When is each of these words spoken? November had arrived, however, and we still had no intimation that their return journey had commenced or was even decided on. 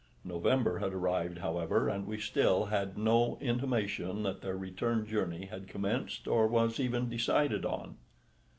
November 0.25 0.79
had 0.79 0.95
arrived, 0.95 1.37
however, 1.37 1.87
and 1.87 2.07
we 2.07 2.17
still 2.19 2.65
had 2.65 2.97
no 2.97 3.37
intimation 3.39 4.23
that 4.23 4.41
their 4.41 4.57
return 4.57 5.05
journey 5.05 5.45
had 5.45 5.67
commenced 5.67 6.27
or 6.27 6.47
was 6.47 6.79
even 6.79 7.07
decided 7.07 7.67
on. 7.67 7.97